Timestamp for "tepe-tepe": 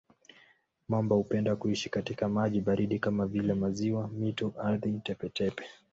5.03-5.63